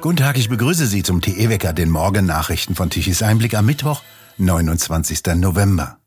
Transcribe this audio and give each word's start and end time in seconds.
Guten 0.00 0.18
Tag, 0.18 0.36
ich 0.36 0.50
begrüße 0.50 0.86
Sie 0.86 1.02
zum 1.02 1.22
TE-Wecker, 1.22 1.72
den 1.72 1.88
Morgennachrichten 1.88 2.76
von 2.76 2.90
Tichys 2.90 3.22
Einblick 3.22 3.54
am 3.54 3.64
Mittwoch, 3.64 4.02
29. 4.36 5.22
November. 5.36 5.98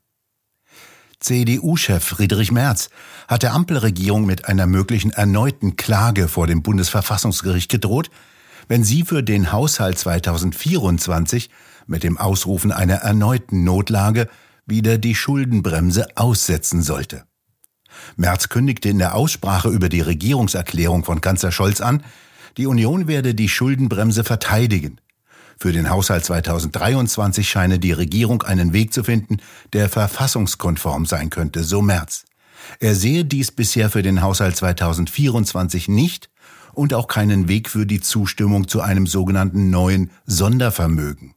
CDU-Chef 1.19 2.03
Friedrich 2.03 2.51
Merz 2.51 2.89
hat 3.27 3.41
der 3.41 3.53
Ampelregierung 3.53 4.25
mit 4.25 4.45
einer 4.45 4.67
möglichen 4.67 5.11
erneuten 5.11 5.75
Klage 5.75 6.27
vor 6.27 6.45
dem 6.45 6.61
Bundesverfassungsgericht 6.61 7.69
gedroht, 7.69 8.11
wenn 8.67 8.83
sie 8.83 9.03
für 9.03 9.23
den 9.23 9.51
Haushalt 9.51 9.97
2024 9.97 11.49
mit 11.87 12.03
dem 12.03 12.17
Ausrufen 12.17 12.71
einer 12.71 12.97
erneuten 12.97 13.63
Notlage 13.63 14.29
wieder 14.67 14.99
die 14.99 15.15
Schuldenbremse 15.15 16.15
aussetzen 16.15 16.83
sollte. 16.83 17.25
Merz 18.15 18.49
kündigte 18.49 18.89
in 18.89 18.99
der 18.99 19.15
Aussprache 19.15 19.69
über 19.69 19.89
die 19.89 20.01
Regierungserklärung 20.01 21.03
von 21.03 21.21
Kanzler 21.21 21.51
Scholz 21.51 21.81
an, 21.81 22.03
die 22.59 22.67
Union 22.67 23.07
werde 23.07 23.33
die 23.33 23.47
Schuldenbremse 23.47 24.25
verteidigen. 24.25 24.99
Für 25.57 25.71
den 25.71 25.89
Haushalt 25.89 26.25
2023 26.25 27.49
scheine 27.49 27.79
die 27.79 27.93
Regierung 27.93 28.43
einen 28.43 28.73
Weg 28.73 28.93
zu 28.93 29.01
finden, 29.05 29.37
der 29.71 29.87
verfassungskonform 29.87 31.05
sein 31.05 31.29
könnte, 31.29 31.63
so 31.63 31.81
Merz. 31.81 32.25
Er 32.81 32.95
sehe 32.95 33.23
dies 33.23 33.53
bisher 33.53 33.89
für 33.89 34.03
den 34.03 34.21
Haushalt 34.21 34.57
2024 34.57 35.87
nicht 35.87 36.29
und 36.73 36.93
auch 36.93 37.07
keinen 37.07 37.47
Weg 37.47 37.69
für 37.69 37.85
die 37.85 38.01
Zustimmung 38.01 38.67
zu 38.67 38.81
einem 38.81 39.07
sogenannten 39.07 39.69
neuen 39.69 40.11
Sondervermögen. 40.25 41.35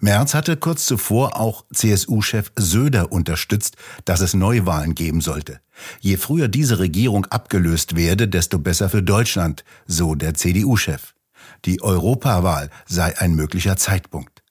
Merz 0.00 0.34
hatte 0.34 0.56
kurz 0.56 0.86
zuvor 0.86 1.40
auch 1.40 1.64
CSU-Chef 1.72 2.52
Söder 2.56 3.12
unterstützt, 3.12 3.76
dass 4.04 4.20
es 4.20 4.34
Neuwahlen 4.34 4.94
geben 4.94 5.20
sollte. 5.20 5.60
Je 6.00 6.16
früher 6.16 6.48
diese 6.48 6.78
Regierung 6.78 7.26
abgelöst 7.26 7.96
werde, 7.96 8.28
desto 8.28 8.58
besser 8.58 8.88
für 8.88 9.02
Deutschland, 9.02 9.64
so 9.86 10.14
der 10.14 10.34
CDU-Chef. 10.34 11.14
Die 11.64 11.82
Europawahl 11.82 12.70
sei 12.86 13.18
ein 13.18 13.34
möglicher 13.34 13.76
Zeitpunkt. 13.76 14.42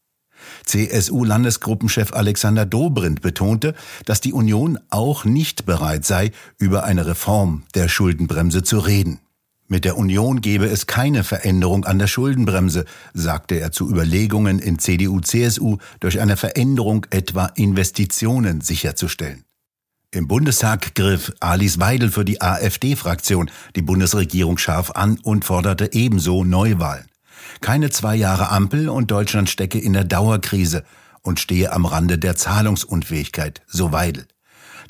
CSU-Landesgruppenchef 0.66 2.13
Alexander 2.13 2.66
Dobrindt 2.66 3.21
betonte, 3.21 3.75
dass 4.05 4.21
die 4.21 4.33
Union 4.33 4.79
auch 4.89 5.25
nicht 5.25 5.66
bereit 5.66 6.05
sei, 6.05 6.31
über 6.57 6.83
eine 6.83 7.05
Reform 7.05 7.63
der 7.73 7.88
Schuldenbremse 7.88 8.63
zu 8.63 8.79
reden. 8.79 9.19
Mit 9.67 9.83
der 9.83 9.97
Union 9.97 10.41
gebe 10.41 10.67
es 10.67 10.85
keine 10.85 11.23
Veränderung 11.23 11.85
an 11.85 11.97
der 11.97 12.05
Schuldenbremse, 12.05 12.85
sagte 13.13 13.55
er 13.55 13.72
zu 13.72 13.89
Überlegungen 13.89 14.59
in 14.59 14.77
CDU-CSU 14.77 15.77
durch 15.99 16.19
eine 16.19 16.38
Veränderung 16.38 17.07
etwa 17.09 17.47
Investitionen 17.47 18.61
sicherzustellen. 18.61 19.44
Im 20.11 20.27
Bundestag 20.27 20.94
griff 20.94 21.33
Alice 21.39 21.80
Weidel 21.80 22.11
für 22.11 22.23
die 22.23 22.41
AfD-Fraktion 22.41 23.49
die 23.75 23.81
Bundesregierung 23.81 24.59
scharf 24.59 24.91
an 24.91 25.17
und 25.23 25.45
forderte 25.45 25.94
ebenso 25.94 26.44
Neuwahlen. 26.44 27.05
Keine 27.59 27.89
zwei 27.89 28.16
Jahre 28.16 28.50
Ampel 28.50 28.88
und 28.88 29.09
Deutschland 29.09 29.50
stecke 29.50 29.79
in 29.79 29.94
der 29.94 30.03
Dauerkrise 30.03 30.83
und 31.23 31.39
stehe 31.39 31.73
am 31.73 31.85
Rande 31.85 32.19
der 32.19 32.35
Zahlungsunfähigkeit, 32.35 33.63
so 33.66 33.91
Weidel. 33.91 34.27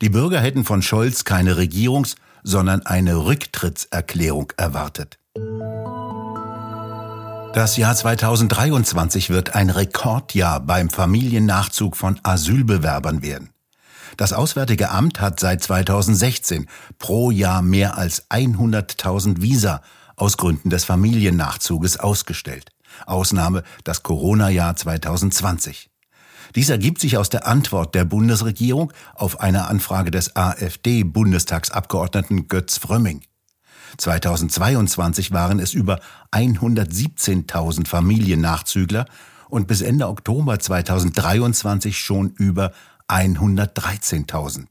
Die 0.02 0.10
Bürger 0.10 0.42
hätten 0.42 0.66
von 0.66 0.82
Scholz 0.82 1.23
keine 1.23 1.58
Regierungs- 1.58 2.17
sondern 2.46 2.86
eine 2.86 3.26
Rücktrittserklärung 3.26 4.54
erwartet. 4.56 5.18
Das 7.54 7.76
Jahr 7.78 7.96
2023 7.96 9.30
wird 9.30 9.56
ein 9.56 9.70
Rekordjahr 9.70 10.60
beim 10.60 10.90
Familiennachzug 10.90 11.98
von 11.98 12.20
Asylbewerbern 12.23 13.22
werden. 13.22 13.50
Das 14.18 14.32
Auswärtige 14.32 14.92
Amt 14.92 15.20
hat 15.20 15.40
seit 15.40 15.64
2016 15.64 16.68
pro 17.00 17.32
Jahr 17.32 17.62
mehr 17.62 17.98
als 17.98 18.30
100.000 18.30 19.42
Visa 19.42 19.82
aus 20.16 20.38
Gründen 20.38 20.70
des 20.70 20.86
Familiennachzuges 20.86 21.98
ausgestellt. 21.98 22.70
Ausnahme 23.06 23.64
das 23.84 24.04
Corona-Jahr 24.04 24.76
2020. 24.76 25.89
Dies 26.55 26.70
ergibt 26.70 27.02
sich 27.02 27.17
aus 27.17 27.30
der 27.30 27.48
Antwort 27.48 27.95
der 27.95 28.05
Bundesregierung 28.05 28.93
auf 29.14 29.42
eine 29.42 29.67
Anfrage 29.67 30.10
des 30.10 30.38
AfD-Bundestagsabgeordneten 30.38 32.48
Götz 32.48 32.77
Frömming. 32.77 33.23
2022 33.98 35.32
waren 35.32 35.60
es 35.60 35.73
über 35.73 35.99
117.000 36.32 37.88
Familiennachzügler 37.88 39.05
und 39.49 39.67
bis 39.67 39.82
Ende 39.82 40.08
Oktober 40.08 40.58
2023 40.58 41.98
schon 41.98 42.30
über 42.32 42.72
113.000. 43.10 44.67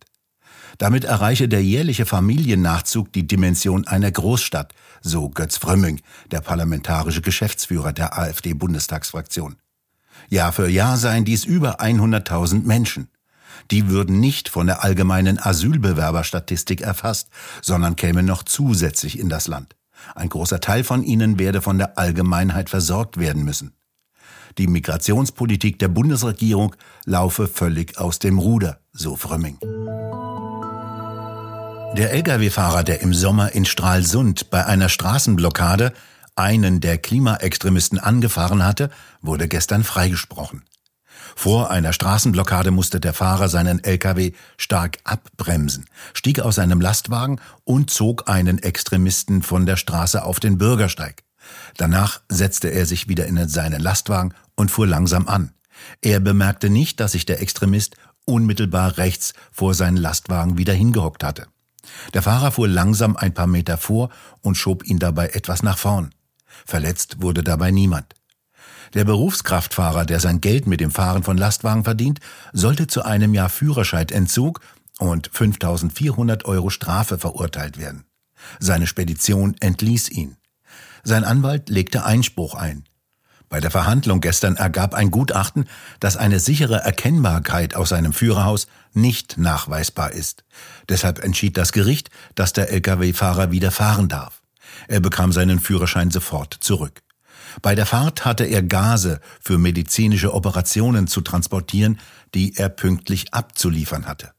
Damit 0.78 1.04
erreiche 1.04 1.48
der 1.48 1.62
jährliche 1.62 2.06
Familiennachzug 2.06 3.12
die 3.12 3.26
Dimension 3.26 3.86
einer 3.86 4.10
Großstadt, 4.10 4.72
so 5.02 5.28
Götz 5.28 5.58
Frömming, 5.58 6.00
der 6.30 6.40
parlamentarische 6.40 7.20
Geschäftsführer 7.20 7.92
der 7.92 8.18
AfD-Bundestagsfraktion. 8.18 9.56
Jahr 10.28 10.52
für 10.52 10.68
Jahr 10.68 10.96
seien 10.96 11.24
dies 11.24 11.44
über 11.44 11.80
100.000 11.80 12.64
Menschen. 12.64 13.08
Die 13.70 13.88
würden 13.88 14.20
nicht 14.20 14.48
von 14.48 14.66
der 14.66 14.84
allgemeinen 14.84 15.38
Asylbewerberstatistik 15.38 16.80
erfasst, 16.80 17.28
sondern 17.62 17.96
kämen 17.96 18.26
noch 18.26 18.42
zusätzlich 18.42 19.18
in 19.18 19.28
das 19.28 19.48
Land. 19.48 19.76
Ein 20.14 20.28
großer 20.28 20.60
Teil 20.60 20.84
von 20.84 21.02
ihnen 21.02 21.38
werde 21.38 21.62
von 21.62 21.78
der 21.78 21.98
Allgemeinheit 21.98 22.68
versorgt 22.68 23.18
werden 23.18 23.44
müssen. 23.44 23.72
Die 24.58 24.66
Migrationspolitik 24.66 25.78
der 25.78 25.88
Bundesregierung 25.88 26.76
laufe 27.04 27.48
völlig 27.48 27.98
aus 27.98 28.18
dem 28.18 28.38
Ruder, 28.38 28.80
so 28.92 29.16
Frömming. 29.16 29.58
Der 31.96 32.12
Lkw-Fahrer, 32.12 32.84
der 32.84 33.00
im 33.02 33.14
Sommer 33.14 33.52
in 33.52 33.64
Stralsund 33.64 34.50
bei 34.50 34.66
einer 34.66 34.88
Straßenblockade 34.88 35.92
einen 36.36 36.80
der 36.80 36.98
Klimaextremisten 36.98 37.98
angefahren 37.98 38.64
hatte, 38.64 38.90
wurde 39.22 39.48
gestern 39.48 39.84
freigesprochen. 39.84 40.62
Vor 41.36 41.70
einer 41.70 41.92
Straßenblockade 41.92 42.70
musste 42.70 43.00
der 43.00 43.12
Fahrer 43.12 43.48
seinen 43.48 43.82
LKW 43.82 44.32
stark 44.56 44.98
abbremsen, 45.04 45.86
stieg 46.12 46.40
aus 46.40 46.56
seinem 46.56 46.80
Lastwagen 46.80 47.40
und 47.64 47.90
zog 47.90 48.28
einen 48.28 48.58
Extremisten 48.58 49.42
von 49.42 49.66
der 49.66 49.76
Straße 49.76 50.24
auf 50.24 50.40
den 50.40 50.58
Bürgersteig. 50.58 51.24
Danach 51.76 52.20
setzte 52.28 52.68
er 52.68 52.86
sich 52.86 53.08
wieder 53.08 53.26
in 53.26 53.48
seinen 53.48 53.80
Lastwagen 53.80 54.34
und 54.54 54.70
fuhr 54.70 54.86
langsam 54.86 55.28
an. 55.28 55.52
Er 56.00 56.20
bemerkte 56.20 56.70
nicht, 56.70 57.00
dass 57.00 57.12
sich 57.12 57.26
der 57.26 57.42
Extremist 57.42 57.96
unmittelbar 58.24 58.96
rechts 58.96 59.34
vor 59.52 59.74
seinen 59.74 59.96
Lastwagen 59.96 60.56
wieder 60.56 60.72
hingehockt 60.72 61.24
hatte. 61.24 61.46
Der 62.14 62.22
Fahrer 62.22 62.52
fuhr 62.52 62.68
langsam 62.68 63.16
ein 63.16 63.34
paar 63.34 63.46
Meter 63.46 63.76
vor 63.76 64.10
und 64.40 64.56
schob 64.56 64.84
ihn 64.84 64.98
dabei 64.98 65.28
etwas 65.28 65.62
nach 65.62 65.76
vorn. 65.76 66.13
Verletzt 66.64 67.20
wurde 67.22 67.42
dabei 67.42 67.70
niemand. 67.70 68.14
Der 68.94 69.04
Berufskraftfahrer, 69.04 70.04
der 70.04 70.20
sein 70.20 70.40
Geld 70.40 70.66
mit 70.66 70.80
dem 70.80 70.90
Fahren 70.90 71.22
von 71.22 71.36
Lastwagen 71.36 71.84
verdient, 71.84 72.20
sollte 72.52 72.86
zu 72.86 73.02
einem 73.04 73.34
Jahr 73.34 73.48
Führerscheinentzug 73.48 74.60
und 74.98 75.30
5400 75.32 76.44
Euro 76.44 76.70
Strafe 76.70 77.18
verurteilt 77.18 77.78
werden. 77.78 78.04
Seine 78.60 78.86
Spedition 78.86 79.56
entließ 79.60 80.10
ihn. 80.10 80.36
Sein 81.02 81.24
Anwalt 81.24 81.68
legte 81.68 82.04
Einspruch 82.04 82.54
ein. 82.54 82.84
Bei 83.48 83.60
der 83.60 83.70
Verhandlung 83.70 84.20
gestern 84.20 84.56
ergab 84.56 84.94
ein 84.94 85.10
Gutachten, 85.10 85.68
dass 86.00 86.16
eine 86.16 86.40
sichere 86.40 86.80
Erkennbarkeit 86.80 87.76
aus 87.76 87.90
seinem 87.90 88.12
Führerhaus 88.12 88.66
nicht 88.92 89.38
nachweisbar 89.38 90.12
ist. 90.12 90.44
Deshalb 90.88 91.22
entschied 91.22 91.56
das 91.56 91.72
Gericht, 91.72 92.10
dass 92.34 92.52
der 92.52 92.72
Lkw-Fahrer 92.72 93.50
wieder 93.50 93.70
fahren 93.70 94.08
darf. 94.08 94.43
Er 94.88 95.00
bekam 95.00 95.32
seinen 95.32 95.60
Führerschein 95.60 96.10
sofort 96.10 96.54
zurück. 96.60 97.02
Bei 97.62 97.74
der 97.74 97.86
Fahrt 97.86 98.24
hatte 98.24 98.44
er 98.44 98.62
Gase 98.62 99.20
für 99.40 99.58
medizinische 99.58 100.34
Operationen 100.34 101.06
zu 101.06 101.20
transportieren, 101.20 102.00
die 102.34 102.56
er 102.56 102.68
pünktlich 102.68 103.32
abzuliefern 103.32 104.06
hatte. 104.06 104.32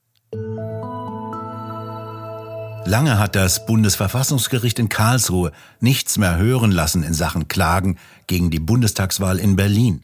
Lange 2.87 3.17
hat 3.17 3.35
das 3.35 3.65
Bundesverfassungsgericht 3.65 4.77
in 4.77 4.89
Karlsruhe 4.89 5.51
nichts 5.79 6.19
mehr 6.19 6.37
hören 6.37 6.71
lassen 6.71 7.01
in 7.01 7.15
Sachen 7.15 7.47
Klagen 7.47 7.97
gegen 8.27 8.51
die 8.51 8.59
Bundestagswahl 8.59 9.39
in 9.39 9.55
Berlin. 9.55 10.03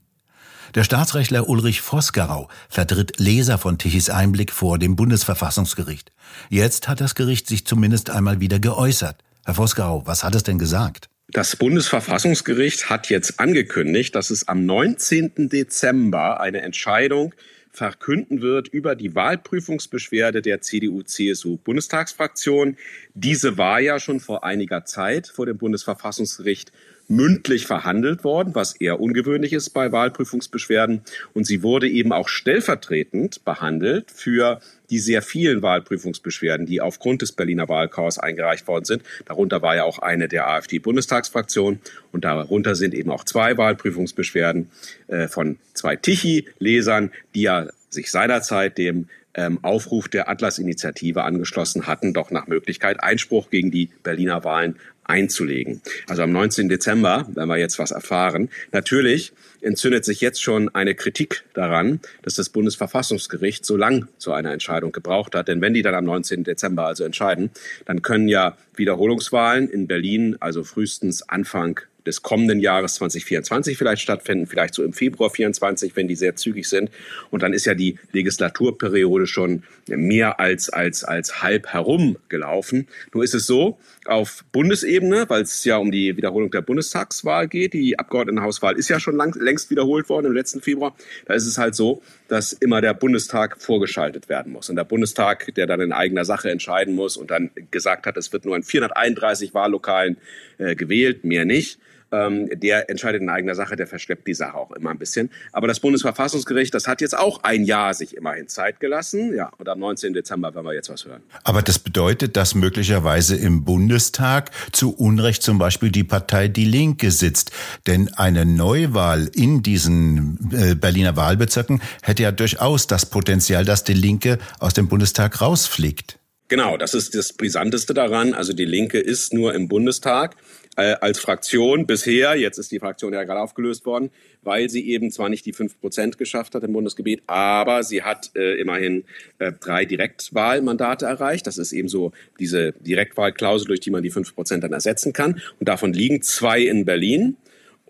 Der 0.73 0.83
Staatsrechtler 0.83 1.47
Ulrich 1.47 1.81
Vosgerau 1.81 2.47
vertritt 2.69 3.19
Leser 3.19 3.57
von 3.57 3.77
Tichys 3.77 4.09
Einblick 4.09 4.51
vor 4.51 4.79
dem 4.79 4.95
Bundesverfassungsgericht. 4.95 6.11
Jetzt 6.49 6.87
hat 6.87 7.01
das 7.01 7.13
Gericht 7.13 7.47
sich 7.47 7.67
zumindest 7.67 8.09
einmal 8.09 8.39
wieder 8.39 8.57
geäußert. 8.57 9.21
Herr 9.45 9.55
Vosgerau, 9.55 10.03
was 10.05 10.23
hat 10.23 10.35
es 10.35 10.43
denn 10.43 10.59
gesagt? 10.59 11.09
Das 11.27 11.55
Bundesverfassungsgericht 11.55 12.89
hat 12.89 13.09
jetzt 13.09 13.39
angekündigt, 13.39 14.13
dass 14.15 14.29
es 14.29 14.47
am 14.47 14.65
19. 14.65 15.49
Dezember 15.49 16.41
eine 16.41 16.61
Entscheidung 16.61 17.33
verkünden 17.71 18.41
wird 18.41 18.67
über 18.67 18.95
die 18.95 19.15
Wahlprüfungsbeschwerde 19.15 20.41
der 20.41 20.59
CDU-CSU-Bundestagsfraktion. 20.61 22.75
Diese 23.13 23.57
war 23.57 23.79
ja 23.79 23.99
schon 23.99 24.19
vor 24.19 24.43
einiger 24.43 24.83
Zeit 24.85 25.27
vor 25.27 25.45
dem 25.45 25.57
Bundesverfassungsgericht 25.57 26.71
mündlich 27.11 27.67
verhandelt 27.67 28.23
worden, 28.23 28.55
was 28.55 28.73
eher 28.73 28.99
ungewöhnlich 28.99 29.53
ist 29.53 29.71
bei 29.71 29.91
Wahlprüfungsbeschwerden. 29.91 31.01
Und 31.33 31.45
sie 31.45 31.61
wurde 31.61 31.89
eben 31.89 32.13
auch 32.13 32.29
stellvertretend 32.29 33.43
behandelt 33.43 34.11
für 34.11 34.61
die 34.89 34.99
sehr 34.99 35.21
vielen 35.21 35.61
Wahlprüfungsbeschwerden, 35.61 36.65
die 36.65 36.81
aufgrund 36.81 37.21
des 37.21 37.33
Berliner 37.33 37.69
Wahlchaos 37.69 38.17
eingereicht 38.17 38.67
worden 38.67 38.85
sind. 38.85 39.03
Darunter 39.25 39.61
war 39.61 39.75
ja 39.75 39.83
auch 39.83 39.99
eine 39.99 40.27
der 40.27 40.47
AfD-Bundestagsfraktion 40.47 41.79
und 42.11 42.23
darunter 42.23 42.75
sind 42.75 42.93
eben 42.93 43.11
auch 43.11 43.25
zwei 43.25 43.57
Wahlprüfungsbeschwerden 43.57 44.69
äh, 45.07 45.27
von 45.27 45.57
zwei 45.73 45.97
Tichy-Lesern, 45.97 47.11
die 47.35 47.43
ja 47.43 47.67
sich 47.89 48.09
seinerzeit 48.09 48.77
dem 48.77 49.07
ähm, 49.33 49.59
Aufruf 49.63 50.07
der 50.07 50.29
Atlas-Initiative 50.29 51.23
angeschlossen 51.23 51.87
hatten, 51.87 52.13
doch 52.13 52.31
nach 52.31 52.47
Möglichkeit 52.47 53.01
Einspruch 53.03 53.49
gegen 53.49 53.71
die 53.71 53.89
Berliner 54.03 54.43
Wahlen 54.43 54.75
einzulegen. 55.03 55.81
Also 56.07 56.23
am 56.23 56.31
19. 56.31 56.69
Dezember 56.69 57.27
werden 57.33 57.49
wir 57.49 57.57
jetzt 57.57 57.79
was 57.79 57.91
erfahren. 57.91 58.49
Natürlich 58.71 59.33
entzündet 59.61 60.05
sich 60.05 60.21
jetzt 60.21 60.41
schon 60.41 60.73
eine 60.73 60.95
Kritik 60.95 61.43
daran, 61.53 61.99
dass 62.23 62.35
das 62.35 62.49
Bundesverfassungsgericht 62.49 63.65
so 63.65 63.77
lang 63.77 64.07
zu 64.17 64.31
einer 64.33 64.51
Entscheidung 64.51 64.91
gebraucht 64.91 65.35
hat. 65.35 65.47
Denn 65.47 65.61
wenn 65.61 65.73
die 65.73 65.81
dann 65.81 65.95
am 65.95 66.05
19. 66.05 66.43
Dezember 66.43 66.85
also 66.85 67.03
entscheiden, 67.03 67.51
dann 67.85 68.01
können 68.01 68.27
ja 68.27 68.57
Wiederholungswahlen 68.75 69.69
in 69.69 69.87
Berlin, 69.87 70.37
also 70.39 70.63
frühestens 70.63 71.27
Anfang 71.27 71.79
des 72.05 72.21
kommenden 72.21 72.59
Jahres 72.59 72.95
2024 72.95 73.77
vielleicht 73.77 74.01
stattfinden, 74.01 74.47
vielleicht 74.47 74.73
so 74.73 74.83
im 74.83 74.93
Februar 74.93 75.29
24, 75.29 75.95
wenn 75.95 76.07
die 76.07 76.15
sehr 76.15 76.35
zügig 76.35 76.67
sind. 76.67 76.89
Und 77.29 77.43
dann 77.43 77.53
ist 77.53 77.65
ja 77.65 77.73
die 77.73 77.97
Legislaturperiode 78.11 79.27
schon 79.27 79.63
mehr 79.87 80.39
als, 80.39 80.69
als, 80.69 81.03
als 81.03 81.41
halb 81.41 81.67
herum 81.67 82.17
gelaufen. 82.29 82.87
Nur 83.13 83.23
ist 83.23 83.33
es 83.33 83.45
so, 83.45 83.77
auf 84.05 84.43
Bundesebene, 84.51 85.25
weil 85.29 85.43
es 85.43 85.63
ja 85.63 85.77
um 85.77 85.91
die 85.91 86.17
Wiederholung 86.17 86.49
der 86.49 86.61
Bundestagswahl 86.61 87.47
geht, 87.47 87.73
die 87.73 87.99
Abgeordnetenhauswahl 87.99 88.77
ist 88.77 88.89
ja 88.89 88.99
schon 88.99 89.15
lang, 89.15 89.35
längst 89.39 89.69
wiederholt 89.69 90.09
worden 90.09 90.27
im 90.27 90.33
letzten 90.33 90.61
Februar, 90.61 90.95
da 91.25 91.33
ist 91.35 91.45
es 91.45 91.57
halt 91.57 91.75
so, 91.75 92.01
dass 92.31 92.53
immer 92.53 92.79
der 92.79 92.93
Bundestag 92.93 93.61
vorgeschaltet 93.61 94.29
werden 94.29 94.53
muss. 94.53 94.69
Und 94.69 94.77
der 94.77 94.85
Bundestag, 94.85 95.53
der 95.55 95.67
dann 95.67 95.81
in 95.81 95.91
eigener 95.91 96.23
Sache 96.23 96.49
entscheiden 96.49 96.95
muss 96.95 97.17
und 97.17 97.29
dann 97.29 97.51
gesagt 97.71 98.05
hat, 98.05 98.15
es 98.15 98.31
wird 98.31 98.45
nur 98.45 98.55
in 98.55 98.63
431 98.63 99.53
Wahllokalen 99.53 100.15
äh, 100.57 100.75
gewählt, 100.75 101.25
mehr 101.25 101.43
nicht 101.43 101.77
ähm, 102.11 102.49
der 102.51 102.89
entscheidet 102.89 103.21
in 103.21 103.29
eigener 103.29 103.55
Sache, 103.55 103.75
der 103.75 103.87
verschleppt 103.87 104.27
die 104.27 104.33
Sache 104.33 104.55
auch 104.55 104.71
immer 104.71 104.89
ein 104.89 104.97
bisschen. 104.97 105.29
Aber 105.51 105.67
das 105.67 105.79
Bundesverfassungsgericht, 105.79 106.73
das 106.73 106.87
hat 106.87 107.01
jetzt 107.01 107.17
auch 107.17 107.43
ein 107.43 107.63
Jahr 107.63 107.93
sich 107.93 108.15
immerhin 108.15 108.47
Zeit 108.47 108.79
gelassen. 108.79 109.33
Ja, 109.35 109.51
und 109.57 109.67
am 109.69 109.79
19. 109.79 110.13
Dezember 110.13 110.53
werden 110.53 110.65
wir 110.65 110.73
jetzt 110.73 110.89
was 110.89 111.05
hören. 111.05 111.23
Aber 111.43 111.61
das 111.61 111.79
bedeutet, 111.79 112.35
dass 112.37 112.55
möglicherweise 112.55 113.35
im 113.35 113.63
Bundestag 113.63 114.51
zu 114.71 114.95
Unrecht 114.95 115.43
zum 115.43 115.57
Beispiel 115.57 115.91
die 115.91 116.03
Partei 116.03 116.47
Die 116.47 116.65
Linke 116.65 117.11
sitzt. 117.11 117.51
Denn 117.87 118.09
eine 118.15 118.45
Neuwahl 118.45 119.29
in 119.33 119.63
diesen 119.63 120.51
äh, 120.51 120.75
Berliner 120.75 121.15
Wahlbezirken 121.15 121.81
hätte 122.01 122.23
ja 122.23 122.31
durchaus 122.31 122.87
das 122.87 123.05
Potenzial, 123.05 123.65
dass 123.65 123.83
die 123.83 123.93
Linke 123.93 124.37
aus 124.59 124.73
dem 124.73 124.87
Bundestag 124.87 125.41
rausfliegt. 125.41 126.20
Genau, 126.51 126.75
das 126.75 126.93
ist 126.93 127.15
das 127.15 127.31
Brisanteste 127.31 127.93
daran. 127.93 128.33
Also 128.33 128.51
die 128.51 128.65
Linke 128.65 128.99
ist 128.99 129.33
nur 129.33 129.55
im 129.55 129.69
Bundestag 129.69 130.35
äh, 130.75 130.95
als 130.99 131.17
Fraktion 131.17 131.87
bisher, 131.87 132.35
jetzt 132.35 132.57
ist 132.57 132.73
die 132.73 132.79
Fraktion 132.79 133.13
ja 133.13 133.23
gerade 133.23 133.39
aufgelöst 133.39 133.85
worden, 133.85 134.09
weil 134.41 134.69
sie 134.69 134.85
eben 134.89 135.11
zwar 135.11 135.29
nicht 135.29 135.45
die 135.45 135.53
fünf 135.53 135.79
Prozent 135.79 136.17
geschafft 136.17 136.53
hat 136.53 136.65
im 136.65 136.73
Bundesgebiet, 136.73 137.23
aber 137.25 137.83
sie 137.83 138.03
hat 138.03 138.31
äh, 138.35 138.59
immerhin 138.59 139.05
äh, 139.39 139.53
drei 139.53 139.85
Direktwahlmandate 139.85 141.05
erreicht. 141.05 141.47
Das 141.47 141.57
ist 141.57 141.71
eben 141.71 141.87
so 141.87 142.11
diese 142.37 142.73
Direktwahlklausel, 142.73 143.67
durch 143.67 143.79
die 143.79 143.91
man 143.91 144.03
die 144.03 144.11
fünf 144.11 144.35
Prozent 144.35 144.65
dann 144.65 144.73
ersetzen 144.73 145.13
kann. 145.13 145.39
Und 145.57 145.69
davon 145.69 145.93
liegen 145.93 146.21
zwei 146.21 146.59
in 146.63 146.83
Berlin. 146.83 147.37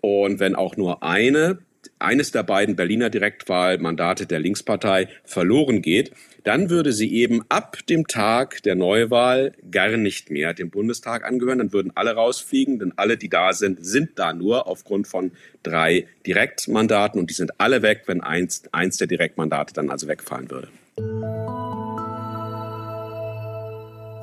Und 0.00 0.38
wenn 0.38 0.54
auch 0.54 0.76
nur 0.76 1.02
eine 1.02 1.58
eines 1.98 2.30
der 2.30 2.42
beiden 2.42 2.76
Berliner 2.76 3.10
Direktwahlmandate 3.10 4.26
der 4.26 4.40
Linkspartei 4.40 5.08
verloren 5.24 5.82
geht, 5.82 6.12
dann 6.44 6.70
würde 6.70 6.92
sie 6.92 7.12
eben 7.12 7.42
ab 7.48 7.78
dem 7.88 8.06
Tag 8.06 8.62
der 8.64 8.74
Neuwahl 8.74 9.52
gar 9.70 9.96
nicht 9.96 10.30
mehr 10.30 10.54
dem 10.54 10.70
Bundestag 10.70 11.24
angehören. 11.24 11.58
Dann 11.58 11.72
würden 11.72 11.92
alle 11.94 12.14
rausfliegen, 12.14 12.78
denn 12.78 12.92
alle, 12.96 13.16
die 13.16 13.28
da 13.28 13.52
sind, 13.52 13.84
sind 13.84 14.18
da 14.18 14.32
nur 14.32 14.66
aufgrund 14.66 15.06
von 15.06 15.32
drei 15.62 16.06
Direktmandaten 16.26 17.20
und 17.20 17.30
die 17.30 17.34
sind 17.34 17.60
alle 17.60 17.82
weg, 17.82 18.02
wenn 18.06 18.20
eins, 18.20 18.64
eins 18.72 18.96
der 18.96 19.06
Direktmandate 19.06 19.72
dann 19.74 19.90
also 19.90 20.08
wegfallen 20.08 20.50
würde. 20.50 20.68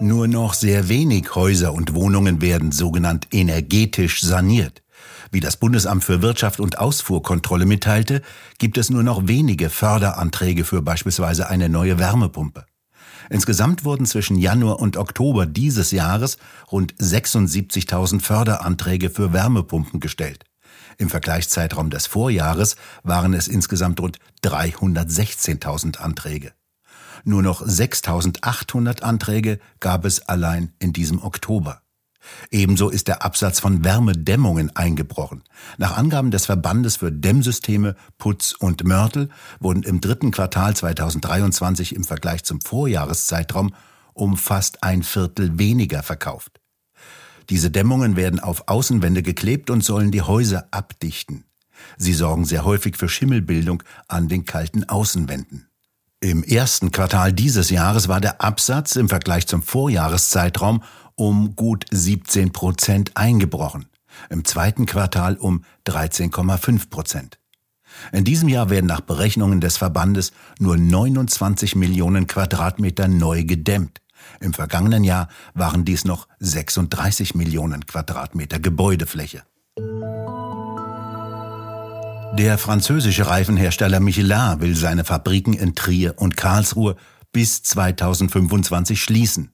Nur 0.01 0.29
noch 0.29 0.53
sehr 0.53 0.87
wenig 0.87 1.35
Häuser 1.35 1.73
und 1.73 1.93
Wohnungen 1.93 2.41
werden 2.41 2.71
sogenannt 2.71 3.27
energetisch 3.31 4.21
saniert. 4.21 4.81
Wie 5.31 5.39
das 5.39 5.57
Bundesamt 5.57 6.03
für 6.03 6.21
Wirtschaft 6.21 6.59
und 6.59 6.79
Ausfuhrkontrolle 6.79 7.65
mitteilte, 7.65 8.21
gibt 8.57 8.77
es 8.77 8.89
nur 8.89 9.03
noch 9.03 9.27
wenige 9.27 9.69
Förderanträge 9.69 10.63
für 10.65 10.81
beispielsweise 10.81 11.49
eine 11.49 11.69
neue 11.69 11.99
Wärmepumpe. 11.99 12.65
Insgesamt 13.29 13.85
wurden 13.85 14.05
zwischen 14.05 14.37
Januar 14.37 14.79
und 14.79 14.97
Oktober 14.97 15.45
dieses 15.45 15.91
Jahres 15.91 16.37
rund 16.71 16.95
76.000 16.95 18.21
Förderanträge 18.21 19.09
für 19.09 19.33
Wärmepumpen 19.33 19.99
gestellt. 19.99 20.45
Im 20.97 21.09
Vergleichszeitraum 21.09 21.89
des 21.89 22.07
Vorjahres 22.07 22.75
waren 23.03 23.33
es 23.33 23.47
insgesamt 23.47 23.99
rund 23.99 24.19
316.000 24.43 25.97
Anträge. 25.97 26.53
Nur 27.23 27.41
noch 27.41 27.61
6.800 27.61 29.01
Anträge 29.01 29.59
gab 29.79 30.05
es 30.05 30.27
allein 30.27 30.73
in 30.79 30.93
diesem 30.93 31.21
Oktober. 31.21 31.81
Ebenso 32.51 32.89
ist 32.89 33.07
der 33.07 33.23
Absatz 33.23 33.59
von 33.59 33.83
Wärmedämmungen 33.83 34.75
eingebrochen. 34.75 35.43
Nach 35.77 35.97
Angaben 35.97 36.31
des 36.31 36.45
Verbandes 36.45 36.97
für 36.97 37.11
Dämmsysteme 37.11 37.95
Putz 38.17 38.53
und 38.53 38.83
Mörtel 38.83 39.29
wurden 39.59 39.83
im 39.83 40.01
dritten 40.01 40.31
Quartal 40.31 40.75
2023 40.75 41.95
im 41.95 42.03
Vergleich 42.03 42.43
zum 42.43 42.61
Vorjahreszeitraum 42.61 43.73
um 44.13 44.37
fast 44.37 44.83
ein 44.83 45.03
Viertel 45.03 45.57
weniger 45.57 46.03
verkauft. 46.03 46.59
Diese 47.49 47.71
Dämmungen 47.71 48.15
werden 48.15 48.39
auf 48.39 48.67
Außenwände 48.67 49.23
geklebt 49.23 49.69
und 49.69 49.83
sollen 49.83 50.11
die 50.11 50.21
Häuser 50.21 50.67
abdichten. 50.71 51.45
Sie 51.97 52.13
sorgen 52.13 52.45
sehr 52.45 52.65
häufig 52.65 52.97
für 52.97 53.09
Schimmelbildung 53.09 53.81
an 54.07 54.27
den 54.27 54.45
kalten 54.45 54.83
Außenwänden. 54.83 55.67
Im 56.21 56.43
ersten 56.43 56.91
Quartal 56.91 57.31
dieses 57.31 57.69
Jahres 57.69 58.09
war 58.09 58.19
der 58.19 58.41
Absatz 58.41 58.97
im 58.97 59.07
Vergleich 59.07 59.47
zum 59.47 59.63
Vorjahreszeitraum 59.63 60.83
um 61.19 61.55
gut 61.55 61.85
17 61.91 62.51
Prozent 62.51 63.11
eingebrochen, 63.15 63.87
im 64.29 64.45
zweiten 64.45 64.85
Quartal 64.85 65.35
um 65.35 65.63
13,5 65.85 66.89
Prozent. 66.89 67.39
In 68.11 68.23
diesem 68.23 68.47
Jahr 68.47 68.69
werden 68.69 68.85
nach 68.85 69.01
Berechnungen 69.01 69.59
des 69.59 69.77
Verbandes 69.77 70.31
nur 70.59 70.77
29 70.77 71.75
Millionen 71.75 72.27
Quadratmeter 72.27 73.07
neu 73.07 73.43
gedämmt. 73.43 73.99
Im 74.39 74.53
vergangenen 74.53 75.03
Jahr 75.03 75.27
waren 75.53 75.85
dies 75.85 76.05
noch 76.05 76.27
36 76.39 77.35
Millionen 77.35 77.85
Quadratmeter 77.85 78.59
Gebäudefläche. 78.59 79.43
Der 82.37 82.57
französische 82.57 83.27
Reifenhersteller 83.27 83.99
Michelin 83.99 84.61
will 84.61 84.75
seine 84.75 85.03
Fabriken 85.03 85.53
in 85.53 85.75
Trier 85.75 86.13
und 86.17 86.37
Karlsruhe 86.37 86.95
bis 87.31 87.63
2025 87.63 89.01
schließen. 89.01 89.51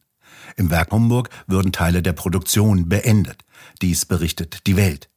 Im 0.56 0.70
Werk 0.70 0.92
Homburg 0.92 1.30
würden 1.48 1.72
Teile 1.72 2.02
der 2.02 2.14
Produktion 2.14 2.88
beendet. 2.88 3.44
Dies 3.82 4.06
berichtet 4.06 4.68
die 4.68 4.78
Welt. 4.78 5.10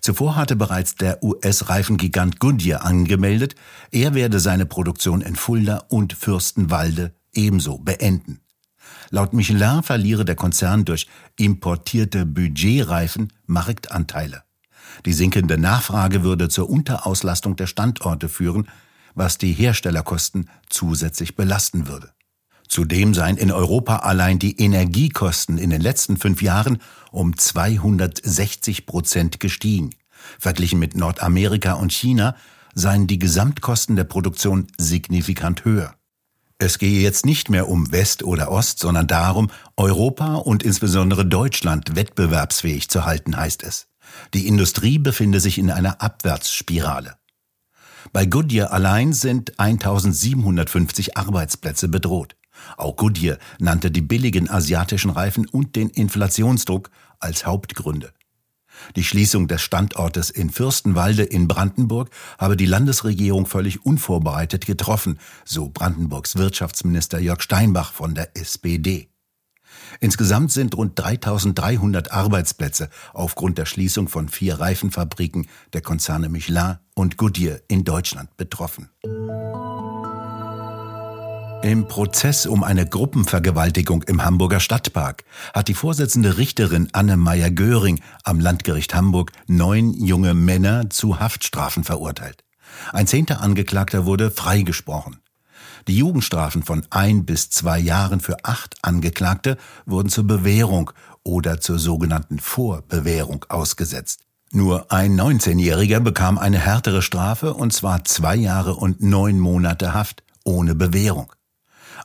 Zuvor 0.00 0.36
hatte 0.36 0.56
bereits 0.56 0.94
der 0.94 1.22
US-Reifengigant 1.22 2.38
Goodyear 2.40 2.84
angemeldet, 2.84 3.54
er 3.90 4.14
werde 4.14 4.40
seine 4.40 4.66
Produktion 4.66 5.20
in 5.20 5.36
Fulda 5.36 5.84
und 5.88 6.12
Fürstenwalde 6.12 7.14
ebenso 7.32 7.78
beenden. 7.78 8.40
Laut 9.10 9.32
Michelin 9.32 9.82
verliere 9.82 10.24
der 10.24 10.36
Konzern 10.36 10.84
durch 10.84 11.06
importierte 11.36 12.26
Budgetreifen 12.26 13.32
Marktanteile. 13.46 14.44
Die 15.06 15.12
sinkende 15.12 15.58
Nachfrage 15.58 16.22
würde 16.22 16.48
zur 16.48 16.68
Unterauslastung 16.68 17.56
der 17.56 17.66
Standorte 17.66 18.28
führen, 18.28 18.68
was 19.14 19.38
die 19.38 19.52
Herstellerkosten 19.52 20.48
zusätzlich 20.68 21.36
belasten 21.36 21.88
würde. 21.88 22.12
Zudem 22.68 23.14
seien 23.14 23.36
in 23.36 23.50
Europa 23.50 23.96
allein 23.96 24.38
die 24.38 24.58
Energiekosten 24.60 25.58
in 25.58 25.70
den 25.70 25.80
letzten 25.80 26.16
fünf 26.16 26.42
Jahren 26.42 26.78
um 27.10 27.36
260 27.36 28.86
Prozent 28.86 29.40
gestiegen. 29.40 29.90
Verglichen 30.38 30.78
mit 30.78 30.94
Nordamerika 30.94 31.74
und 31.74 31.92
China 31.92 32.36
seien 32.74 33.06
die 33.06 33.18
Gesamtkosten 33.18 33.96
der 33.96 34.04
Produktion 34.04 34.66
signifikant 34.76 35.64
höher. 35.64 35.94
Es 36.58 36.78
gehe 36.78 37.00
jetzt 37.00 37.24
nicht 37.24 37.50
mehr 37.50 37.68
um 37.68 37.92
West 37.92 38.24
oder 38.24 38.50
Ost, 38.50 38.80
sondern 38.80 39.06
darum, 39.06 39.50
Europa 39.76 40.34
und 40.34 40.62
insbesondere 40.62 41.24
Deutschland 41.24 41.94
wettbewerbsfähig 41.94 42.88
zu 42.88 43.04
halten, 43.04 43.36
heißt 43.36 43.62
es. 43.62 43.86
Die 44.34 44.48
Industrie 44.48 44.98
befinde 44.98 45.38
sich 45.38 45.58
in 45.58 45.70
einer 45.70 46.02
Abwärtsspirale. 46.02 47.16
Bei 48.12 48.26
Goodyear 48.26 48.72
allein 48.72 49.12
sind 49.12 49.60
1750 49.60 51.16
Arbeitsplätze 51.16 51.88
bedroht. 51.88 52.37
Auch 52.76 52.96
Goodyear 52.96 53.38
nannte 53.58 53.90
die 53.90 54.02
billigen 54.02 54.50
asiatischen 54.50 55.10
Reifen 55.10 55.46
und 55.46 55.76
den 55.76 55.90
Inflationsdruck 55.90 56.90
als 57.18 57.46
Hauptgründe. 57.46 58.12
Die 58.96 59.04
Schließung 59.04 59.48
des 59.48 59.62
Standortes 59.62 60.30
in 60.30 60.50
Fürstenwalde 60.50 61.24
in 61.24 61.48
Brandenburg 61.48 62.10
habe 62.38 62.56
die 62.56 62.66
Landesregierung 62.66 63.46
völlig 63.46 63.84
unvorbereitet 63.84 64.66
getroffen, 64.66 65.18
so 65.44 65.68
Brandenburgs 65.68 66.36
Wirtschaftsminister 66.36 67.18
Jörg 67.18 67.42
Steinbach 67.42 67.92
von 67.92 68.14
der 68.14 68.36
SPD. 68.36 69.08
Insgesamt 70.00 70.52
sind 70.52 70.76
rund 70.76 70.98
3300 70.98 72.12
Arbeitsplätze 72.12 72.88
aufgrund 73.12 73.58
der 73.58 73.66
Schließung 73.66 74.08
von 74.08 74.28
vier 74.28 74.60
Reifenfabriken 74.60 75.48
der 75.72 75.82
Konzerne 75.82 76.28
Michelin 76.28 76.78
und 76.94 77.16
Goodyear 77.16 77.58
in 77.68 77.84
Deutschland 77.84 78.36
betroffen. 78.36 78.90
Im 81.62 81.88
Prozess 81.88 82.46
um 82.46 82.62
eine 82.62 82.86
Gruppenvergewaltigung 82.86 84.04
im 84.04 84.24
Hamburger 84.24 84.60
Stadtpark 84.60 85.24
hat 85.52 85.66
die 85.66 85.74
Vorsitzende 85.74 86.38
Richterin 86.38 86.88
Anne 86.92 87.16
Meyer-Göring 87.16 88.00
am 88.22 88.38
Landgericht 88.38 88.94
Hamburg 88.94 89.32
neun 89.48 89.92
junge 89.92 90.34
Männer 90.34 90.88
zu 90.88 91.18
Haftstrafen 91.18 91.82
verurteilt. 91.82 92.44
Ein 92.92 93.08
zehnter 93.08 93.40
Angeklagter 93.40 94.06
wurde 94.06 94.30
freigesprochen. 94.30 95.18
Die 95.88 95.96
Jugendstrafen 95.96 96.62
von 96.62 96.86
ein 96.90 97.24
bis 97.24 97.50
zwei 97.50 97.80
Jahren 97.80 98.20
für 98.20 98.44
acht 98.44 98.76
Angeklagte 98.82 99.56
wurden 99.84 100.10
zur 100.10 100.24
Bewährung 100.24 100.92
oder 101.24 101.60
zur 101.60 101.80
sogenannten 101.80 102.38
Vorbewährung 102.38 103.44
ausgesetzt. 103.48 104.20
Nur 104.52 104.92
ein 104.92 105.20
19-Jähriger 105.20 105.98
bekam 106.00 106.38
eine 106.38 106.58
härtere 106.58 107.02
Strafe, 107.02 107.52
und 107.52 107.72
zwar 107.72 108.04
zwei 108.04 108.36
Jahre 108.36 108.76
und 108.76 109.02
neun 109.02 109.40
Monate 109.40 109.92
Haft 109.92 110.22
ohne 110.44 110.74
Bewährung. 110.74 111.32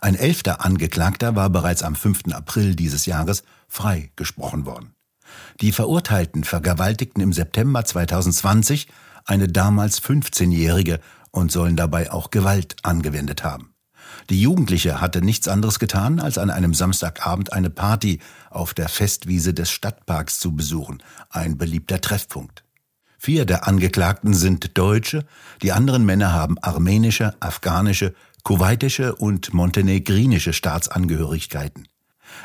Ein 0.04 0.16
elfter 0.16 0.66
Angeklagter 0.66 1.38
war 1.38 1.50
bereits 1.50 1.82
am 1.82 1.96
5. 1.96 2.34
April 2.34 2.76
dieses 2.76 3.06
Jahres 3.06 3.44
freigesprochen 3.70 4.66
worden. 4.66 4.96
Die 5.62 5.72
Verurteilten 5.72 6.44
vergewaltigten 6.44 7.24
im 7.24 7.32
September 7.32 7.86
2020 7.86 8.90
eine 9.24 9.48
damals 9.48 10.04
15-Jährige 10.04 11.00
und 11.32 11.54
sollen 11.54 11.78
dabei 11.78 12.12
auch 12.12 12.32
Gewalt 12.32 12.76
angewendet 12.84 13.46
haben. 13.46 13.76
Die 14.30 14.42
Jugendliche 14.42 15.00
hatte 15.00 15.22
nichts 15.22 15.48
anderes 15.48 15.80
getan, 15.80 16.20
als 16.20 16.38
an 16.38 16.50
einem 16.50 16.74
Samstagabend 16.74 17.54
eine 17.54 17.70
Party 17.70 18.20
auf 18.50 18.74
der 18.74 18.90
Festwiese 18.90 19.54
des 19.54 19.72
Stadtparks 19.72 20.38
zu 20.38 20.54
besuchen, 20.54 21.02
ein 21.30 21.58
beliebter 21.58 22.02
Treffpunkt. 22.02 22.66
Vier 23.18 23.46
der 23.46 23.70
Angeklagten 23.70 24.34
sind 24.34 24.78
Deutsche, 24.78 25.26
die 25.62 25.72
anderen 25.72 26.04
Männer 26.04 26.34
haben 26.34 26.58
armenische, 26.60 27.34
afghanische, 27.40 28.14
kuwaitische 28.44 29.16
und 29.16 29.54
montenegrinische 29.54 30.54
Staatsangehörigkeiten. 30.54 31.88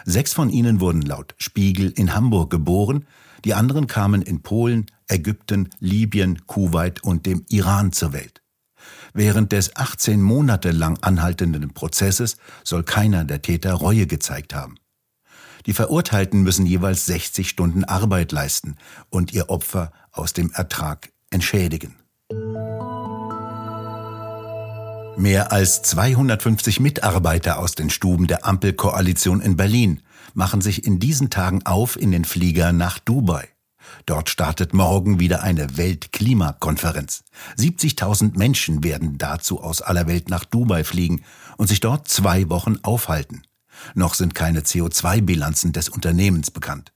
Sechs 0.05 0.33
von 0.33 0.50
ihnen 0.50 0.81
wurden 0.81 1.02
laut 1.02 1.35
Spiegel 1.38 1.90
in 1.90 2.14
Hamburg 2.14 2.50
geboren, 2.50 3.07
die 3.45 3.55
anderen 3.55 3.87
kamen 3.87 4.23
in 4.23 4.43
Polen, 4.43 4.87
Ägypten, 5.09 5.71
Libyen, 5.81 6.47
Kuwait 6.47 7.02
und 7.02 7.26
dem 7.26 7.45
Iran 7.49 7.93
zur 7.93 8.12
Welt. 8.12 8.43
Während 9.14 9.52
des 9.52 9.75
18 9.76 10.21
Monate 10.21 10.71
lang 10.71 10.99
anhaltenden 11.02 11.73
Prozesses 11.73 12.37
soll 12.62 12.85
keiner 12.85 13.25
der 13.25 13.43
Täter 13.43 13.75
Reue 13.75 14.07
gezeigt 14.07 14.55
haben. 14.55 14.76
Die 15.67 15.73
Verurteilten 15.73 16.43
müssen 16.43 16.67
jeweils 16.67 17.07
60 17.07 17.49
Stunden 17.49 17.85
Arbeit 17.85 18.33
leisten 18.33 18.76
und 19.11 19.33
ihr 19.33 19.50
Opfer 19.50 19.93
aus 20.12 20.33
dem 20.33 20.50
Ertrag 20.52 21.11
entschädigen. 21.31 21.97
Mehr 25.19 25.51
als 25.51 25.83
250 25.83 26.79
Mitarbeiter 26.79 27.59
aus 27.59 27.75
den 27.75 27.91
Stuben 27.91 28.29
der 28.29 28.47
Ampelkoalition 28.47 29.41
in 29.41 29.57
Berlin 29.57 30.01
machen 30.33 30.61
sich 30.61 30.87
in 30.87 31.01
diesen 31.01 31.29
Tagen 31.29 31.67
auf 31.67 32.01
in 32.01 32.13
den 32.13 32.25
Flieger 32.25 32.73
nach 32.73 33.01
Dubai. 33.01 33.49
Dort 34.07 34.29
startet 34.29 34.75
morgen 34.75 35.19
wieder 35.19 35.43
eine 35.43 35.77
Weltklimakonferenz. 35.77 37.25
70.000 37.59 38.39
Menschen 38.39 38.85
werden 38.85 39.19
dazu 39.19 39.61
aus 39.61 39.83
aller 39.83 40.07
Welt 40.07 40.31
nach 40.31 40.45
Dubai 40.45 40.85
fliegen 40.85 41.25
und 41.57 41.67
sich 41.67 41.81
dort 41.81 42.07
zwei 42.07 42.49
Wochen 42.49 42.77
aufhalten. 42.85 43.43
Noch 43.95 44.15
sind 44.15 44.37
keine 44.37 44.61
CO2-Bilanzen 44.61 45.73
des 45.73 45.89
Unternehmens 45.89 46.53
bekannt. 46.53 46.93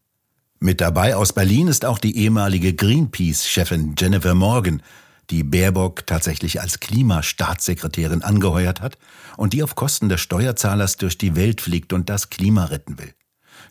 Mit 0.60 0.80
dabei 0.80 1.16
aus 1.16 1.32
Berlin 1.32 1.66
ist 1.66 1.84
auch 1.84 1.98
die 1.98 2.16
ehemalige 2.16 2.72
Greenpeace-Chefin 2.72 3.96
Jennifer 3.98 4.34
Morgan, 4.36 4.80
die 5.32 5.42
Baerbock 5.42 6.06
tatsächlich 6.06 6.60
als 6.60 6.78
Klimastaatssekretärin 6.78 8.22
angeheuert 8.22 8.82
hat 8.82 8.98
und 9.38 9.54
die 9.54 9.62
auf 9.62 9.74
Kosten 9.74 10.10
des 10.10 10.20
Steuerzahlers 10.20 10.98
durch 10.98 11.16
die 11.16 11.34
Welt 11.34 11.62
fliegt 11.62 11.94
und 11.94 12.10
das 12.10 12.30
Klima 12.30 12.66
retten 12.66 12.98
will. 12.98 13.14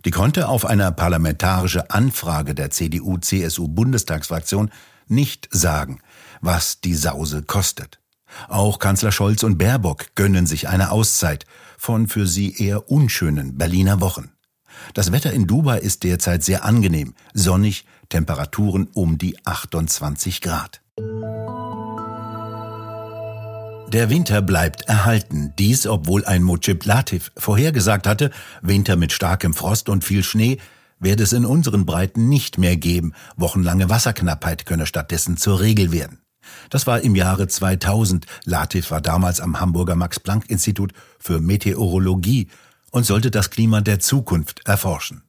Die 0.04 0.12
konnte 0.12 0.50
auf 0.50 0.66
eine 0.66 0.92
parlamentarische 0.92 1.92
Anfrage 1.92 2.56
der 2.56 2.72
CDU-CSU-Bundestagsfraktion 2.72 4.72
nicht 5.08 5.48
sagen, 5.52 6.02
was 6.42 6.82
die 6.82 6.96
Sause 6.96 7.44
kostet. 7.44 8.00
Auch 8.48 8.80
Kanzler 8.80 9.12
Scholz 9.12 9.44
und 9.44 9.60
Baerbock 9.60 10.16
gönnen 10.16 10.48
sich 10.48 10.68
eine 10.68 10.92
Auszeit 10.92 11.46
von 11.78 12.08
für 12.08 12.26
sie 12.26 12.56
eher 12.56 12.90
unschönen 12.90 13.58
Berliner 13.58 14.02
Wochen. 14.02 14.32
Das 14.96 15.12
Wetter 15.12 15.32
in 15.32 15.46
Dubai 15.46 15.78
ist 15.78 16.04
derzeit 16.04 16.44
sehr 16.44 16.66
angenehm, 16.66 17.14
sonnig, 17.34 17.86
Temperaturen 18.10 18.88
um 18.94 19.18
die 19.18 19.38
28 19.46 20.42
Grad. 20.42 20.82
Der 23.94 24.10
Winter 24.10 24.42
bleibt 24.42 24.84
erhalten. 24.84 25.54
Dies, 25.60 25.86
obwohl 25.86 26.24
ein 26.24 26.44
Mojib 26.44 26.86
Latif 26.86 27.30
vorhergesagt 27.36 28.08
hatte, 28.08 28.32
Winter 28.62 28.96
mit 28.96 29.12
starkem 29.12 29.54
Frost 29.54 29.90
und 29.90 30.06
viel 30.06 30.24
Schnee 30.24 30.60
werde 31.02 31.24
es 31.24 31.34
in 31.34 31.46
unseren 31.46 31.86
Breiten 31.86 32.30
nicht 32.30 32.58
mehr 32.58 32.78
geben. 32.78 33.12
Wochenlange 33.36 33.90
Wasserknappheit 33.90 34.66
könne 34.66 34.86
stattdessen 34.86 35.36
zur 35.36 35.60
Regel 35.60 35.92
werden. 35.92 36.20
Das 36.70 36.88
war 36.88 37.02
im 37.02 37.16
Jahre 37.16 37.50
2000. 37.50 38.28
Latif 38.46 38.92
war 38.92 39.02
damals 39.02 39.42
am 39.42 39.60
Hamburger 39.60 39.98
Max-Planck-Institut 39.98 40.94
für 41.20 41.42
Meteorologie 41.42 42.48
und 42.92 43.06
sollte 43.06 43.30
das 43.30 43.50
Klima 43.50 43.82
der 43.82 44.00
Zukunft 44.00 44.66
erforschen. 44.70 45.24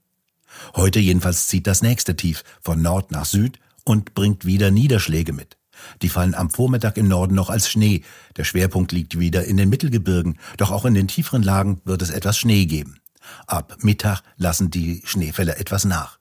Heute 0.76 1.00
jedenfalls 1.00 1.48
zieht 1.48 1.66
das 1.66 1.82
nächste 1.82 2.14
Tief 2.14 2.44
von 2.60 2.80
Nord 2.80 3.10
nach 3.10 3.24
Süd 3.24 3.58
und 3.82 4.14
bringt 4.14 4.44
wieder 4.44 4.70
Niederschläge 4.70 5.32
mit. 5.32 5.56
Die 6.02 6.08
fallen 6.08 6.34
am 6.34 6.50
Vormittag 6.50 6.96
im 6.96 7.08
Norden 7.08 7.34
noch 7.34 7.50
als 7.50 7.70
Schnee. 7.70 8.02
Der 8.36 8.44
Schwerpunkt 8.44 8.92
liegt 8.92 9.18
wieder 9.18 9.44
in 9.44 9.56
den 9.56 9.68
Mittelgebirgen, 9.68 10.38
doch 10.56 10.70
auch 10.70 10.84
in 10.84 10.94
den 10.94 11.08
tieferen 11.08 11.42
Lagen 11.42 11.80
wird 11.84 12.02
es 12.02 12.10
etwas 12.10 12.38
Schnee 12.38 12.66
geben. 12.66 12.96
Ab 13.46 13.78
Mittag 13.82 14.22
lassen 14.36 14.70
die 14.70 15.02
Schneefälle 15.04 15.56
etwas 15.56 15.84
nach. 15.84 16.18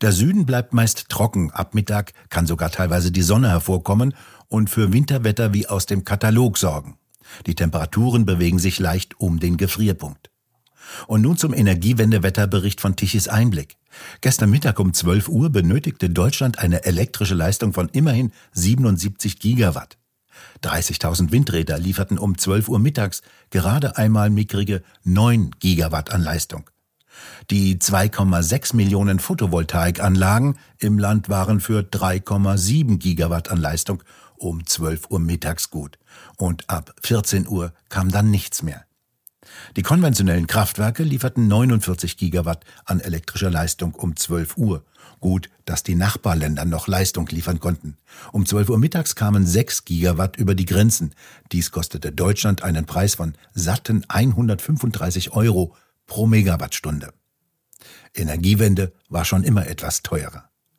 Der 0.00 0.12
Süden 0.12 0.46
bleibt 0.46 0.72
meist 0.72 1.08
trocken, 1.08 1.50
ab 1.50 1.74
Mittag 1.74 2.12
kann 2.30 2.46
sogar 2.46 2.70
teilweise 2.70 3.12
die 3.12 3.22
Sonne 3.22 3.50
hervorkommen 3.50 4.14
und 4.48 4.70
für 4.70 4.92
Winterwetter 4.92 5.52
wie 5.52 5.66
aus 5.66 5.86
dem 5.86 6.04
Katalog 6.04 6.58
sorgen. 6.58 6.98
Die 7.46 7.54
Temperaturen 7.54 8.24
bewegen 8.24 8.58
sich 8.58 8.78
leicht 8.78 9.20
um 9.20 9.38
den 9.38 9.56
Gefrierpunkt. 9.56 10.30
Und 11.06 11.22
nun 11.22 11.36
zum 11.36 11.52
Energiewendewetterbericht 11.52 12.80
von 12.80 12.96
Tichys 12.96 13.28
Einblick. 13.28 13.76
Gestern 14.20 14.50
Mittag 14.50 14.78
um 14.80 14.92
12 14.92 15.28
Uhr 15.28 15.50
benötigte 15.50 16.10
Deutschland 16.10 16.58
eine 16.58 16.84
elektrische 16.84 17.34
Leistung 17.34 17.72
von 17.72 17.88
immerhin 17.90 18.32
77 18.52 19.38
Gigawatt. 19.38 19.98
30.000 20.62 21.30
Windräder 21.30 21.78
lieferten 21.78 22.18
um 22.18 22.36
12 22.36 22.68
Uhr 22.68 22.78
mittags 22.78 23.22
gerade 23.50 23.96
einmal 23.96 24.30
mickrige 24.30 24.82
9 25.04 25.52
Gigawatt 25.58 26.12
an 26.12 26.22
Leistung. 26.22 26.68
Die 27.50 27.78
2,6 27.78 28.76
Millionen 28.76 29.18
Photovoltaikanlagen 29.18 30.56
im 30.78 30.98
Land 30.98 31.28
waren 31.28 31.60
für 31.60 31.80
3,7 31.80 32.98
Gigawatt 32.98 33.50
an 33.50 33.58
Leistung 33.58 34.02
um 34.36 34.64
12 34.64 35.10
Uhr 35.10 35.18
mittags 35.18 35.70
gut. 35.70 35.98
Und 36.36 36.68
ab 36.70 36.94
14 37.02 37.48
Uhr 37.48 37.72
kam 37.88 38.10
dann 38.10 38.30
nichts 38.30 38.62
mehr. 38.62 38.84
Die 39.76 39.82
konventionellen 39.82 40.46
Kraftwerke 40.46 41.02
lieferten 41.02 41.48
49 41.48 42.16
Gigawatt 42.16 42.64
an 42.84 43.00
elektrischer 43.00 43.50
Leistung 43.50 43.94
um 43.94 44.16
12 44.16 44.56
Uhr. 44.56 44.84
Gut, 45.20 45.50
dass 45.64 45.82
die 45.82 45.94
Nachbarländer 45.94 46.64
noch 46.64 46.86
Leistung 46.86 47.26
liefern 47.28 47.60
konnten. 47.60 47.96
Um 48.32 48.46
12 48.46 48.70
Uhr 48.70 48.78
mittags 48.78 49.14
kamen 49.14 49.46
6 49.46 49.84
Gigawatt 49.84 50.36
über 50.36 50.54
die 50.54 50.66
Grenzen. 50.66 51.12
Dies 51.52 51.70
kostete 51.70 52.12
Deutschland 52.12 52.62
einen 52.62 52.86
Preis 52.86 53.16
von 53.16 53.34
satten 53.52 54.04
135 54.08 55.32
Euro 55.32 55.74
pro 56.06 56.26
Megawattstunde. 56.26 57.12
Energiewende 58.14 58.92
war 59.08 59.24
schon 59.24 59.44
immer 59.44 59.66
etwas 59.66 60.02
teurer. 60.02 60.48